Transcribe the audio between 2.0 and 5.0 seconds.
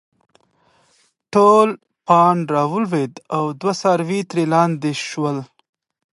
پاڼ راولويد او دوه څاروي ترې لانې